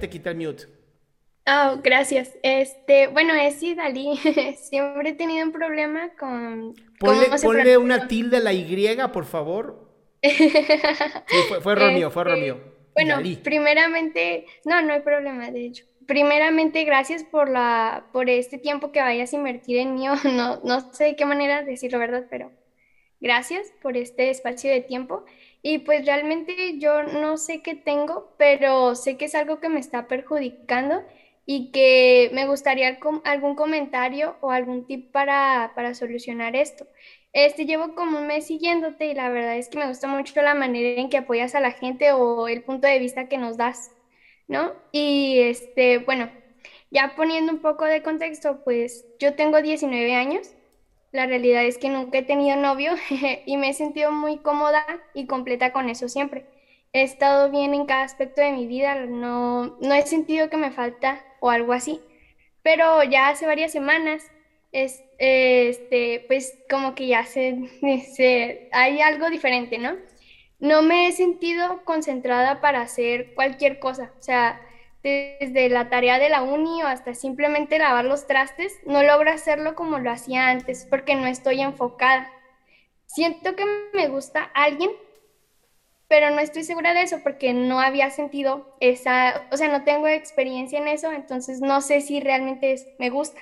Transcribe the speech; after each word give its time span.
te 0.00 0.10
quita 0.10 0.30
el 0.30 0.36
mute. 0.38 0.64
Oh, 1.46 1.80
gracias. 1.82 2.38
Este, 2.42 3.08
bueno, 3.08 3.34
es 3.34 3.60
Dalí. 3.76 4.16
Siempre 4.58 5.10
he 5.10 5.14
tenido 5.14 5.44
un 5.46 5.52
problema 5.52 6.10
con 6.16 6.74
Ponle, 6.98 7.30
ponle 7.40 7.76
una 7.78 8.06
tilde 8.06 8.36
a 8.36 8.40
la 8.40 8.52
Y, 8.52 8.64
por 9.12 9.24
favor. 9.24 9.90
Sí, 11.26 11.42
fue, 11.42 11.60
fue 11.62 11.72
error 11.72 11.92
mío, 11.92 12.10
fue 12.10 12.22
error 12.22 12.36
Este, 12.36 12.40
mío. 12.40 12.60
Bueno, 12.94 13.14
Dalí. 13.14 13.36
primeramente, 13.42 14.46
no, 14.64 14.82
no 14.82 14.92
hay 14.94 15.00
problema, 15.00 15.50
de 15.50 15.66
hecho. 15.66 15.84
Primeramente, 16.06 16.84
gracias 16.84 17.24
por 17.24 17.48
la, 17.48 18.08
por 18.12 18.28
este 18.30 18.58
tiempo 18.58 18.92
que 18.92 19.00
vayas 19.00 19.32
a 19.32 19.36
invertir 19.36 19.78
en 19.78 19.94
mí. 19.94 20.06
No, 20.24 20.60
no 20.64 20.92
sé 20.92 21.04
de 21.04 21.16
qué 21.16 21.24
manera 21.26 21.62
decirlo, 21.62 21.98
¿verdad? 21.98 22.26
Pero 22.30 22.52
gracias 23.20 23.72
por 23.82 23.96
este 23.96 24.30
espacio 24.30 24.70
de 24.70 24.80
tiempo. 24.82 25.24
Y 25.62 25.78
pues 25.80 26.06
realmente 26.06 26.78
yo 26.78 27.02
no 27.02 27.36
sé 27.36 27.62
qué 27.62 27.74
tengo, 27.74 28.34
pero 28.38 28.94
sé 28.94 29.16
que 29.16 29.26
es 29.26 29.34
algo 29.34 29.60
que 29.60 29.68
me 29.68 29.80
está 29.80 30.08
perjudicando 30.08 31.02
y 31.46 31.70
que 31.72 32.30
me 32.32 32.46
gustaría 32.46 32.98
algún 33.24 33.54
comentario 33.56 34.36
o 34.40 34.50
algún 34.52 34.86
tip 34.86 35.10
para, 35.12 35.72
para 35.74 35.94
solucionar 35.94 36.56
esto. 36.56 36.86
Este, 37.32 37.66
llevo 37.66 37.94
como 37.94 38.18
un 38.18 38.26
mes 38.26 38.46
siguiéndote 38.46 39.06
y 39.06 39.14
la 39.14 39.28
verdad 39.30 39.56
es 39.56 39.68
que 39.68 39.78
me 39.78 39.86
gusta 39.88 40.08
mucho 40.08 40.40
la 40.42 40.54
manera 40.54 41.00
en 41.00 41.10
que 41.10 41.18
apoyas 41.18 41.54
a 41.54 41.60
la 41.60 41.72
gente 41.72 42.12
o 42.12 42.48
el 42.48 42.62
punto 42.62 42.86
de 42.88 42.98
vista 42.98 43.28
que 43.28 43.38
nos 43.38 43.56
das, 43.56 43.92
¿no? 44.48 44.72
Y 44.92 45.40
este, 45.40 45.98
bueno, 45.98 46.30
ya 46.90 47.14
poniendo 47.16 47.52
un 47.52 47.60
poco 47.60 47.84
de 47.84 48.02
contexto, 48.02 48.62
pues 48.64 49.04
yo 49.18 49.34
tengo 49.34 49.62
19 49.62 50.14
años. 50.14 50.50
La 51.12 51.26
realidad 51.26 51.64
es 51.64 51.78
que 51.78 51.88
nunca 51.88 52.18
he 52.18 52.22
tenido 52.22 52.56
novio 52.56 52.92
y 53.46 53.56
me 53.56 53.70
he 53.70 53.74
sentido 53.74 54.12
muy 54.12 54.38
cómoda 54.38 54.84
y 55.14 55.26
completa 55.26 55.72
con 55.72 55.88
eso 55.88 56.08
siempre. 56.08 56.46
He 56.92 57.02
estado 57.02 57.50
bien 57.50 57.74
en 57.74 57.86
cada 57.86 58.02
aspecto 58.04 58.40
de 58.40 58.52
mi 58.52 58.66
vida, 58.66 59.06
no, 59.06 59.76
no 59.80 59.94
he 59.94 60.02
sentido 60.06 60.50
que 60.50 60.56
me 60.56 60.72
falta 60.72 61.24
o 61.40 61.50
algo 61.50 61.72
así. 61.72 62.00
Pero 62.62 63.02
ya 63.04 63.28
hace 63.28 63.46
varias 63.46 63.72
semanas, 63.72 64.24
es- 64.72 65.02
este, 65.18 66.24
pues 66.28 66.58
como 66.68 66.94
que 66.94 67.06
ya 67.08 67.24
se, 67.26 67.56
se- 68.14 68.68
hay 68.72 69.00
algo 69.00 69.30
diferente, 69.30 69.78
¿no? 69.78 69.96
No 70.58 70.82
me 70.82 71.08
he 71.08 71.12
sentido 71.12 71.82
concentrada 71.84 72.60
para 72.60 72.82
hacer 72.82 73.32
cualquier 73.34 73.78
cosa, 73.78 74.12
o 74.18 74.22
sea, 74.22 74.60
desde 75.02 75.68
la 75.68 75.88
tarea 75.88 76.18
de 76.18 76.28
la 76.28 76.42
uni 76.42 76.82
o 76.82 76.86
hasta 76.86 77.14
simplemente 77.14 77.78
lavar 77.78 78.04
los 78.04 78.26
trastes, 78.26 78.78
no 78.84 79.02
logro 79.02 79.30
hacerlo 79.30 79.74
como 79.74 79.98
lo 79.98 80.10
hacía 80.10 80.48
antes 80.48 80.86
porque 80.88 81.14
no 81.14 81.26
estoy 81.26 81.60
enfocada. 81.60 82.30
Siento 83.06 83.56
que 83.56 83.64
me 83.94 84.08
gusta 84.08 84.50
alguien, 84.54 84.90
pero 86.06 86.30
no 86.30 86.40
estoy 86.40 86.64
segura 86.64 86.92
de 86.92 87.02
eso 87.02 87.20
porque 87.22 87.52
no 87.54 87.80
había 87.80 88.10
sentido 88.10 88.76
esa, 88.80 89.46
o 89.50 89.56
sea, 89.56 89.68
no 89.68 89.84
tengo 89.84 90.08
experiencia 90.08 90.78
en 90.78 90.88
eso, 90.88 91.12
entonces 91.12 91.60
no 91.60 91.80
sé 91.80 92.00
si 92.00 92.20
realmente 92.20 92.74
me 92.98 93.10
gusta, 93.10 93.40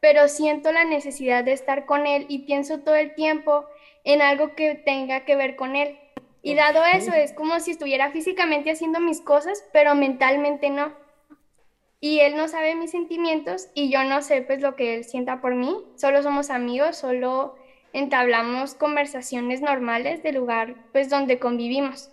pero 0.00 0.28
siento 0.28 0.72
la 0.72 0.84
necesidad 0.84 1.44
de 1.44 1.52
estar 1.52 1.86
con 1.86 2.06
él 2.06 2.26
y 2.28 2.46
pienso 2.46 2.80
todo 2.80 2.96
el 2.96 3.14
tiempo 3.14 3.66
en 4.04 4.22
algo 4.22 4.54
que 4.54 4.74
tenga 4.74 5.24
que 5.24 5.36
ver 5.36 5.56
con 5.56 5.76
él. 5.76 5.98
Y 6.46 6.54
dado 6.54 6.84
eso, 6.84 7.10
es 7.14 7.32
como 7.32 7.58
si 7.58 7.70
estuviera 7.70 8.10
físicamente 8.10 8.70
haciendo 8.70 9.00
mis 9.00 9.22
cosas, 9.22 9.64
pero 9.72 9.94
mentalmente 9.94 10.68
no. 10.68 10.92
Y 12.00 12.20
él 12.20 12.36
no 12.36 12.48
sabe 12.48 12.74
mis 12.74 12.90
sentimientos 12.90 13.68
y 13.72 13.90
yo 13.90 14.04
no 14.04 14.20
sé 14.20 14.42
pues 14.42 14.60
lo 14.60 14.76
que 14.76 14.94
él 14.94 15.04
sienta 15.04 15.40
por 15.40 15.54
mí. 15.54 15.74
Solo 15.96 16.22
somos 16.22 16.50
amigos, 16.50 16.98
solo 16.98 17.56
entablamos 17.94 18.74
conversaciones 18.74 19.62
normales 19.62 20.22
del 20.22 20.34
lugar 20.34 20.74
pues 20.92 21.08
donde 21.08 21.38
convivimos. 21.38 22.10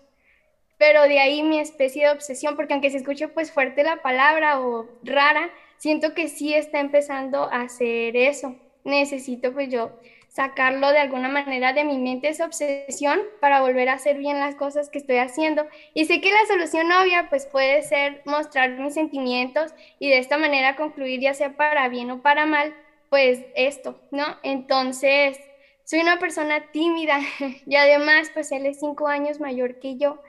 Pero 0.78 1.04
de 1.04 1.20
ahí 1.20 1.44
mi 1.44 1.60
especie 1.60 2.06
de 2.06 2.14
obsesión, 2.14 2.56
porque 2.56 2.74
aunque 2.74 2.90
se 2.90 2.98
escuche 2.98 3.28
pues 3.28 3.52
fuerte 3.52 3.84
la 3.84 4.02
palabra 4.02 4.62
o 4.62 4.88
rara, 5.04 5.52
siento 5.76 6.14
que 6.14 6.30
sí 6.30 6.54
está 6.54 6.80
empezando 6.80 7.52
a 7.52 7.64
hacer 7.64 8.16
eso. 8.16 8.56
Necesito 8.86 9.52
pues 9.52 9.68
yo 9.68 9.92
sacarlo 10.32 10.92
de 10.92 11.00
alguna 11.00 11.28
manera 11.28 11.74
de 11.74 11.84
mi 11.84 11.98
mente 11.98 12.30
esa 12.30 12.46
obsesión 12.46 13.20
para 13.42 13.60
volver 13.60 13.90
a 13.90 13.94
hacer 13.94 14.18
bien 14.18 14.40
las 14.40 14.56
cosas 14.56 14.90
que 14.90 14.98
estoy 14.98 15.18
haciendo. 15.18 15.68
Y 15.94 16.06
sé 16.06 16.22
que 16.22 16.32
la 16.32 16.46
solución 16.48 16.90
obvia 16.92 17.28
pues 17.30 17.46
puede 17.46 17.84
ser 17.84 18.22
mostrar 18.26 18.70
mis 18.80 18.94
sentimientos 18.94 19.74
y 20.00 20.10
de 20.10 20.20
esta 20.20 20.38
manera 20.38 20.78
concluir 20.78 21.20
ya 21.20 21.34
sea 21.34 21.58
para 21.58 21.90
bien 21.90 22.12
o 22.12 22.22
para 22.22 22.46
mal, 22.46 22.74
pues 23.10 23.44
esto, 23.56 24.00
¿no? 24.12 24.24
Entonces, 24.42 25.38
soy 25.84 26.00
una 26.00 26.18
persona 26.18 26.72
tímida 26.72 27.20
y 27.66 27.76
además 27.76 28.32
pues 28.34 28.54
él 28.54 28.66
es 28.66 28.80
cinco 28.80 29.08
años 29.08 29.42
mayor 29.42 29.80
que 29.80 29.98
yo. 29.98 30.22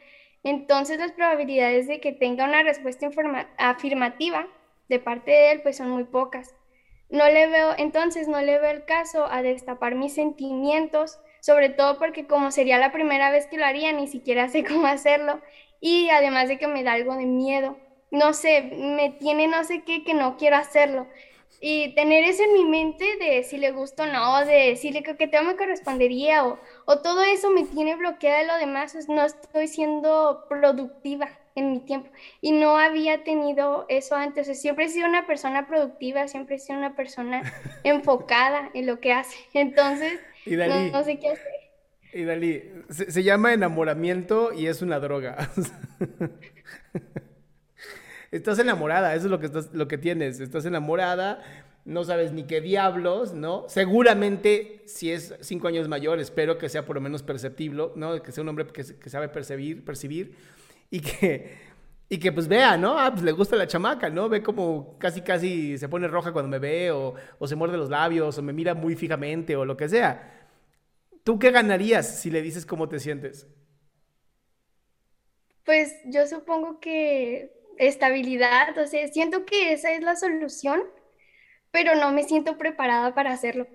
Entonces 0.42 0.98
las 0.98 1.12
probabilidades 1.12 1.86
de 1.86 2.00
que 2.00 2.12
tenga 2.12 2.44
una 2.44 2.64
respuesta 2.64 3.08
afirmativa 3.56 4.48
de 4.88 4.98
parte 4.98 5.30
de 5.30 5.52
él 5.52 5.62
pues 5.62 5.76
son 5.76 5.90
muy 5.90 6.04
pocas. 6.04 6.56
No 7.12 7.28
le 7.28 7.46
veo, 7.46 7.74
entonces 7.76 8.26
no 8.26 8.40
le 8.40 8.58
veo 8.58 8.70
el 8.70 8.86
caso 8.86 9.26
a 9.30 9.42
destapar 9.42 9.94
mis 9.94 10.14
sentimientos, 10.14 11.18
sobre 11.40 11.68
todo 11.68 11.98
porque 11.98 12.26
como 12.26 12.50
sería 12.50 12.78
la 12.78 12.90
primera 12.90 13.30
vez 13.30 13.46
que 13.46 13.58
lo 13.58 13.66
haría, 13.66 13.92
ni 13.92 14.08
siquiera 14.08 14.48
sé 14.48 14.64
cómo 14.68 14.86
hacerlo 14.86 15.42
y 15.78 16.08
además 16.08 16.48
de 16.48 16.58
que 16.58 16.68
me 16.68 16.82
da 16.82 16.94
algo 16.94 17.14
de 17.14 17.26
miedo. 17.26 17.76
No 18.10 18.32
sé, 18.32 18.62
me 18.62 19.10
tiene 19.10 19.46
no 19.46 19.62
sé 19.62 19.82
qué 19.84 20.04
que 20.04 20.14
no 20.14 20.38
quiero 20.38 20.56
hacerlo. 20.56 21.06
Y 21.60 21.94
tener 21.94 22.24
eso 22.24 22.44
en 22.44 22.54
mi 22.54 22.64
mente 22.64 23.04
de 23.18 23.42
si 23.44 23.58
le 23.58 23.72
gusta 23.72 24.04
o 24.04 24.06
no, 24.06 24.46
de 24.46 24.76
si 24.76 24.90
le 24.90 25.04
coqueteo 25.04 25.42
me 25.42 25.56
correspondería 25.56 26.46
o, 26.46 26.58
o 26.86 27.02
todo 27.02 27.22
eso 27.22 27.50
me 27.50 27.64
tiene 27.64 27.94
bloqueada 27.94 28.38
de 28.38 28.46
lo 28.46 28.56
demás, 28.56 28.94
pues 28.94 29.10
no 29.10 29.22
estoy 29.24 29.68
siendo 29.68 30.46
productiva 30.48 31.28
en 31.54 31.72
mi 31.72 31.80
tiempo. 31.80 32.10
Y 32.40 32.52
no 32.52 32.78
había 32.78 33.24
tenido 33.24 33.86
eso 33.88 34.14
antes. 34.14 34.42
O 34.42 34.44
sea, 34.46 34.54
siempre 34.54 34.86
he 34.86 34.88
sido 34.88 35.08
una 35.08 35.26
persona 35.26 35.66
productiva, 35.66 36.28
siempre 36.28 36.56
he 36.56 36.58
sido 36.58 36.78
una 36.78 36.94
persona 36.96 37.42
enfocada 37.84 38.70
en 38.74 38.86
lo 38.86 39.00
que 39.00 39.12
hace. 39.12 39.36
Entonces, 39.54 40.20
Y 40.46 40.56
no, 40.56 41.04
sé 41.04 41.18
qué 41.18 41.28
hacer. 41.28 41.52
y 42.12 42.24
Dalí, 42.24 42.62
se, 42.90 43.10
se 43.10 43.22
llama 43.22 43.52
enamoramiento 43.52 44.52
y 44.52 44.66
es 44.66 44.82
una 44.82 45.00
droga. 45.00 45.50
Estás 48.30 48.58
enamorada, 48.58 49.14
eso 49.14 49.26
es 49.26 49.30
lo 49.30 49.38
que, 49.38 49.46
estás, 49.46 49.74
lo 49.74 49.88
que 49.88 49.98
tienes. 49.98 50.40
Estás 50.40 50.64
enamorada, 50.64 51.42
no 51.84 52.02
sabes 52.02 52.32
ni 52.32 52.44
qué 52.44 52.62
diablos, 52.62 53.34
¿no? 53.34 53.66
Seguramente, 53.68 54.82
si 54.86 55.12
es 55.12 55.34
cinco 55.42 55.68
años 55.68 55.86
mayor, 55.86 56.18
espero 56.18 56.56
que 56.56 56.70
sea 56.70 56.86
por 56.86 56.96
lo 56.96 57.02
menos 57.02 57.22
perceptible, 57.22 57.88
¿no? 57.94 58.22
Que 58.22 58.32
sea 58.32 58.42
un 58.42 58.48
hombre 58.48 58.64
que, 58.68 58.84
que 58.84 59.10
sabe 59.10 59.28
percibir, 59.28 59.84
percibir 59.84 60.34
y 60.92 61.00
que, 61.00 61.60
Y 62.10 62.18
que 62.20 62.32
pues 62.32 62.48
vea, 62.48 62.78
¿no? 62.78 62.98
Ah, 63.00 63.10
pues 63.12 63.24
le 63.24 63.32
gusta 63.32 63.56
la 63.56 63.66
chamaca, 63.68 64.10
¿no? 64.10 64.28
Ve 64.30 64.42
como 64.44 64.98
casi, 65.00 65.22
casi 65.22 65.78
se 65.78 65.88
pone 65.90 66.08
roja 66.08 66.32
cuando 66.32 66.50
me 66.50 66.60
ve, 66.60 66.92
o, 66.92 67.14
o 67.40 67.48
se 67.48 67.56
muerde 67.56 67.78
los 67.78 67.90
labios, 67.90 68.38
o 68.38 68.42
me 68.42 68.52
mira 68.54 68.74
muy 68.74 68.96
fijamente, 68.96 69.56
o 69.56 69.66
lo 69.66 69.76
que 69.78 69.88
sea. 69.90 70.48
¿Tú 71.24 71.38
qué 71.38 71.50
ganarías 71.52 72.20
si 72.20 72.30
le 72.30 72.42
dices 72.42 72.66
cómo 72.66 72.88
te 72.88 73.00
sientes? 73.00 73.48
Pues 75.64 75.94
yo 76.04 76.26
supongo 76.28 76.78
que 76.80 77.52
estabilidad, 77.78 78.76
o 78.78 78.86
sea, 78.86 79.08
siento 79.08 79.44
que 79.44 79.72
esa 79.72 79.92
es 79.92 80.02
la 80.02 80.16
solución, 80.16 80.82
pero 81.72 81.94
no 81.96 82.12
me 82.12 82.24
siento 82.24 82.58
preparada 82.58 83.14
para 83.14 83.32
hacerlo. 83.32 83.66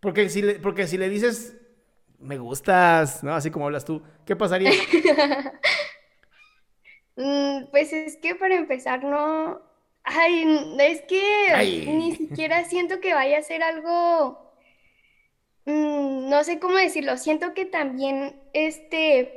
Porque 0.00 0.28
si 0.28 0.42
le, 0.42 0.54
porque 0.58 0.86
si 0.86 0.96
le 0.96 1.08
dices, 1.08 1.56
me 2.18 2.38
gustas, 2.38 3.22
¿no? 3.22 3.34
Así 3.34 3.50
como 3.50 3.66
hablas 3.66 3.84
tú, 3.84 4.02
¿qué 4.24 4.36
pasaría? 4.36 4.82
Mm, 7.20 7.66
Pues 7.70 7.92
es 7.92 8.16
que 8.16 8.34
para 8.34 8.54
empezar 8.56 9.04
no, 9.04 9.60
ay, 10.04 10.74
es 10.80 11.02
que 11.02 11.22
Ay. 11.54 11.86
ni 11.86 12.16
siquiera 12.16 12.64
siento 12.64 13.00
que 13.00 13.12
vaya 13.12 13.38
a 13.38 13.42
ser 13.42 13.62
algo, 13.62 14.50
mm, 15.66 16.30
no 16.30 16.42
sé 16.44 16.58
cómo 16.58 16.76
decirlo, 16.78 17.18
siento 17.18 17.52
que 17.52 17.66
también, 17.66 18.40
este, 18.54 19.36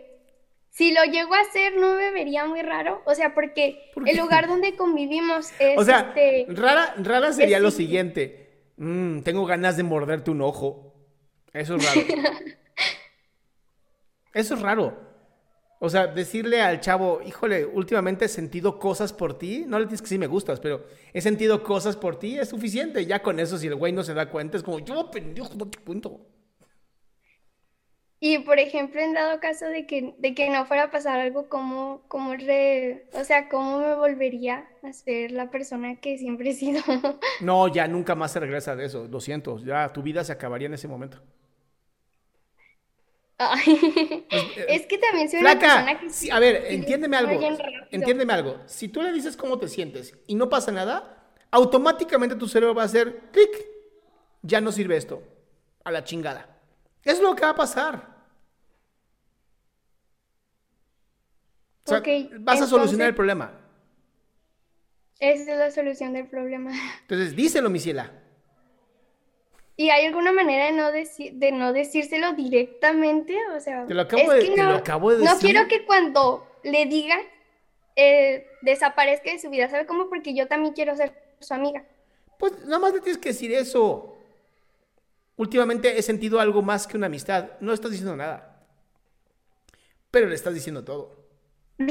si 0.70 0.94
lo 0.94 1.04
llego 1.04 1.34
a 1.36 1.42
hacer 1.42 1.76
no 1.76 1.96
me 1.96 2.12
vería 2.12 2.46
muy 2.46 2.62
raro, 2.62 3.02
o 3.06 3.14
sea, 3.16 3.34
porque 3.34 3.92
¿Por 3.94 4.08
el 4.08 4.16
lugar 4.18 4.48
donde 4.48 4.76
convivimos 4.78 5.52
es, 5.60 5.78
O 5.78 5.84
sea, 5.84 6.14
este, 6.16 6.46
rara, 6.54 6.96
rara 6.98 7.34
sería 7.34 7.60
lo 7.60 7.70
siguiente. 7.72 8.72
"Mm, 8.78 9.22
tengo 9.24 9.46
ganas 9.46 9.76
de 9.78 9.84
morderte 9.84 10.32
un 10.32 10.42
ojo. 10.42 10.96
Eso 11.54 11.76
es 11.76 11.86
raro. 11.86 12.02
Eso 14.34 14.56
es 14.56 14.62
raro. 14.62 15.13
O 15.86 15.90
sea, 15.90 16.08
decirle 16.08 16.62
al 16.62 16.80
chavo, 16.80 17.22
híjole, 17.26 17.66
últimamente 17.66 18.26
he 18.26 18.30
sentido 18.30 18.80
cosas 18.80 19.12
por 19.12 19.38
ti. 19.38 19.66
No 19.68 19.80
le 19.80 19.86
tienes 19.86 20.02
que 20.02 20.06
decir 20.06 20.20
me 20.20 20.28
gustas, 20.28 20.60
pero 20.62 20.86
he 21.14 21.22
sentido 21.22 21.62
cosas 21.64 21.98
por 21.98 22.18
ti, 22.18 22.40
es 22.40 22.50
suficiente. 22.50 23.06
Ya 23.06 23.22
con 23.22 23.40
eso, 23.40 23.58
si 23.58 23.68
el 23.68 23.76
güey 23.76 23.92
no 23.92 24.04
se 24.04 24.14
da 24.14 24.30
cuenta, 24.30 24.56
es 24.58 24.64
como, 24.64 24.80
yo, 24.80 25.12
pendejo, 25.12 25.54
no 25.56 25.70
te 25.70 25.78
cuento. 25.80 26.22
Y 28.20 28.40
por 28.40 28.58
ejemplo, 28.58 29.02
en 29.02 29.14
dado 29.14 29.40
caso 29.42 29.66
de 29.66 29.86
que, 29.86 30.16
de 30.18 30.34
que 30.34 30.50
no 30.50 30.66
fuera 30.66 30.84
a 30.84 30.92
pasar 30.92 31.20
algo, 31.20 31.50
¿cómo, 31.50 32.04
cómo 32.08 32.34
re- 32.36 33.06
o 33.14 33.24
sea, 33.26 33.50
cómo 33.50 33.80
me 33.80 33.96
volvería 33.96 34.66
a 34.82 34.94
ser 34.94 35.32
la 35.32 35.52
persona 35.52 35.98
que 36.00 36.18
siempre 36.18 36.52
he 36.52 36.54
sido? 36.54 36.82
No, 37.40 37.68
ya 37.68 37.88
nunca 37.88 38.16
más 38.16 38.32
se 38.32 38.40
regresa 38.40 38.76
de 38.76 38.86
eso. 38.86 39.08
Lo 39.08 39.20
siento, 39.22 39.60
ya 39.60 39.92
tu 39.94 40.02
vida 40.02 40.24
se 40.24 40.32
acabaría 40.32 40.68
en 40.68 40.74
ese 40.74 40.88
momento. 40.88 41.22
Ay, 43.52 44.26
es 44.68 44.86
que 44.86 44.98
también 44.98 45.30
soy 45.30 45.40
una 45.40 45.60
Pues, 45.60 45.64
eh, 45.64 45.68
Flaca, 45.68 45.86
persona 45.86 46.00
que 46.00 46.10
sí, 46.10 46.30
a 46.30 46.40
ver, 46.40 46.66
entiéndeme 46.70 47.18
algo. 47.18 47.40
Entiéndeme 47.92 48.34
algo. 48.34 48.62
Si 48.66 48.88
tú 48.88 49.02
le 49.02 49.12
dices 49.12 49.36
cómo 49.38 49.60
te 49.60 49.68
sientes 49.68 50.16
y 50.28 50.36
no 50.36 50.50
pasa 50.50 50.72
nada, 50.72 51.32
automáticamente 51.52 52.36
tu 52.36 52.48
cerebro 52.48 52.76
va 52.76 52.84
a 52.84 52.86
hacer 52.86 53.30
clic. 53.32 53.50
Ya 54.42 54.62
no 54.62 54.72
sirve 54.72 54.98
esto. 54.98 55.22
A 55.84 55.92
la 55.92 56.04
chingada. 56.04 56.48
Es 57.04 57.22
lo 57.22 57.36
que 57.36 57.42
va 57.44 57.50
a 57.50 57.56
pasar. 57.56 58.14
O 61.86 61.90
sea, 61.90 62.00
Ok, 62.00 62.08
vas 62.40 62.62
a 62.62 62.68
solucionar 62.68 63.10
el 63.10 63.16
problema. 63.16 63.60
Esa 65.20 65.54
es 65.54 65.58
la 65.60 65.72
solución 65.72 66.14
del 66.14 66.28
problema. 66.28 66.72
Entonces, 67.02 67.36
díselo, 67.36 67.70
mi 67.70 67.80
ciela. 67.80 68.23
¿Y 69.76 69.90
hay 69.90 70.06
alguna 70.06 70.32
manera 70.32 70.66
de 70.66 70.72
no, 70.74 70.92
deci- 70.92 71.32
de 71.34 71.52
no 71.52 71.74
decírselo 71.74 72.34
directamente? 72.34 73.36
O 73.56 73.60
sea, 73.60 73.86
Te 73.86 73.94
lo 73.94 74.02
acabo 74.04 74.32
es 74.34 74.44
de- 74.44 74.50
que 74.50 74.58
lo 74.62 74.70
no, 74.70 74.76
acabo 74.76 75.12
de 75.12 75.24
no 75.24 75.34
decir. 75.34 75.50
quiero 75.52 75.68
que 75.68 75.86
cuando 75.86 76.48
le 76.64 76.86
diga 76.86 77.16
eh, 77.96 78.48
desaparezca 78.62 79.32
de 79.32 79.40
su 79.40 79.50
vida. 79.50 79.70
¿Sabe 79.70 79.86
cómo? 79.86 80.10
Porque 80.10 80.34
yo 80.36 80.48
también 80.48 80.74
quiero 80.74 80.96
ser 80.96 81.14
su 81.40 81.54
amiga. 81.54 81.84
Pues 82.40 82.58
nada 82.66 82.80
más 82.80 82.94
le 82.94 83.02
tienes 83.02 83.18
que 83.20 83.30
decir 83.30 83.52
eso. 83.54 84.18
Últimamente 85.36 85.98
he 85.98 86.02
sentido 86.02 86.40
algo 86.40 86.62
más 86.62 86.86
que 86.88 86.98
una 86.98 87.08
amistad. 87.08 87.52
No 87.60 87.74
estás 87.74 87.92
diciendo 87.92 88.16
nada. 88.16 88.66
Pero 90.12 90.28
le 90.28 90.36
estás 90.36 90.54
diciendo 90.54 90.84
todo. 90.84 91.16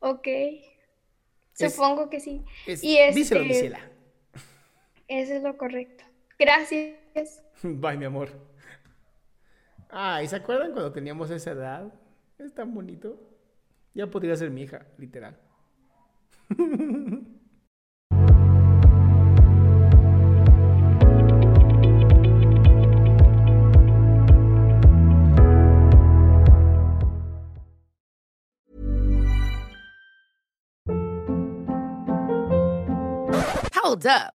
Ok. 0.00 0.26
Es- 0.26 1.74
Supongo 1.74 2.08
que 2.08 2.20
sí. 2.20 2.42
Es- 2.66 2.84
Y 2.84 2.98
este, 2.98 3.18
díselo, 3.18 3.44
mi 3.44 3.54
ciela. 3.54 3.90
Eso 5.08 5.34
es 5.34 5.42
lo 5.42 5.56
correcto. 5.56 6.04
Gracias. 6.38 7.42
Bye, 7.62 7.96
mi 7.96 8.04
amor. 8.04 8.30
Ay, 9.90 10.28
¿se 10.28 10.36
acuerdan 10.36 10.72
cuando 10.72 10.92
teníamos 10.92 11.30
esa 11.30 11.52
edad? 11.52 11.92
Es 12.38 12.54
tan 12.54 12.74
bonito. 12.74 13.18
Ya 13.94 14.06
podría 14.06 14.36
ser 14.36 14.50
mi 14.50 14.62
hija, 14.62 14.86
literal. 14.98 15.36
Hold 33.88 34.06
up. 34.06 34.37